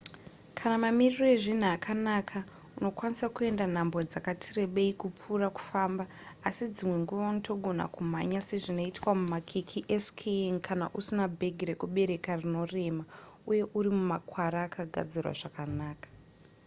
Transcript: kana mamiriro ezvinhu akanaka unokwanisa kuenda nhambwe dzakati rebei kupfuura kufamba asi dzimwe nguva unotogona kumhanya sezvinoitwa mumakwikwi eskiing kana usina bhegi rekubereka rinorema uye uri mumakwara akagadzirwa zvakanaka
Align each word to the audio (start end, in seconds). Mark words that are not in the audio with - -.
kana 0.59 0.75
mamiriro 0.83 1.25
ezvinhu 1.35 1.67
akanaka 1.75 2.39
unokwanisa 2.77 3.27
kuenda 3.35 3.65
nhambwe 3.73 4.01
dzakati 4.09 4.47
rebei 4.57 4.91
kupfuura 5.01 5.47
kufamba 5.57 6.03
asi 6.47 6.65
dzimwe 6.75 6.95
nguva 7.01 7.25
unotogona 7.33 7.85
kumhanya 7.95 8.39
sezvinoitwa 8.49 9.09
mumakwikwi 9.19 9.79
eskiing 9.95 10.57
kana 10.67 10.85
usina 10.99 11.25
bhegi 11.39 11.63
rekubereka 11.71 12.29
rinorema 12.41 13.03
uye 13.49 13.63
uri 13.77 13.89
mumakwara 13.97 14.59
akagadzirwa 14.67 15.33
zvakanaka 15.39 16.07